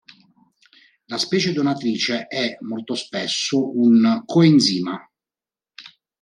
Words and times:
La 1.09 1.19
specie 1.19 1.53
donatrice 1.53 2.25
è, 2.25 2.57
molto 2.61 2.95
spesso, 2.95 3.77
un 3.79 4.23
coenzima. 4.25 4.99